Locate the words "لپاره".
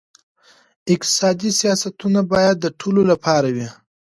3.11-3.47